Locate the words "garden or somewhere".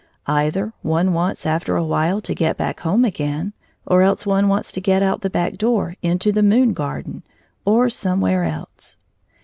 6.73-8.43